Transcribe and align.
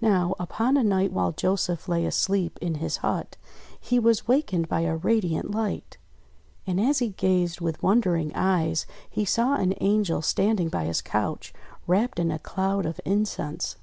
Now, 0.00 0.34
upon 0.40 0.78
a 0.78 0.82
night 0.82 1.12
while 1.12 1.32
Joseph 1.32 1.86
lay 1.86 2.06
asleep 2.06 2.58
in 2.62 2.76
his 2.76 2.96
hut, 3.04 3.36
he 3.78 3.98
was 3.98 4.26
wakened 4.26 4.68
by 4.68 4.80
a 4.84 4.96
radiant 4.96 5.50
light. 5.50 5.98
And 6.66 6.80
as 6.80 7.00
he 7.00 7.10
gazed 7.10 7.60
with 7.60 7.82
wondering 7.82 8.32
eyes 8.34 8.86
he 9.10 9.26
saw 9.26 9.56
an 9.56 9.74
Angel 9.82 10.22
standing 10.22 10.70
by 10.70 10.86
his 10.86 11.02
couch, 11.02 11.52
wrapped 11.86 12.18
in 12.18 12.30
a 12.30 12.38
cloud 12.38 12.86
of 12.86 13.02
incense. 13.04 13.76